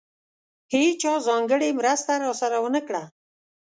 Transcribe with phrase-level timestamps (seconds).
[0.73, 3.03] هېچا ځانګړې مرسته راسره ونه کړه.